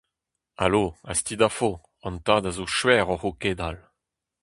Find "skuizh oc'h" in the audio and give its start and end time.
2.75-3.23